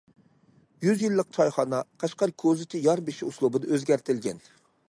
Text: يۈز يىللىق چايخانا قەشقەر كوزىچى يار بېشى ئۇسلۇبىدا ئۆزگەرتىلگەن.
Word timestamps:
يۈز 0.85 1.03
يىللىق 1.05 1.29
چايخانا 1.37 1.83
قەشقەر 2.05 2.35
كوزىچى 2.45 2.85
يار 2.89 3.07
بېشى 3.11 3.29
ئۇسلۇبىدا 3.31 3.73
ئۆزگەرتىلگەن. 3.75 4.47